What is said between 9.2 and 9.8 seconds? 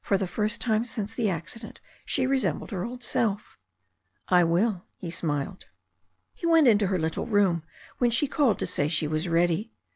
ready.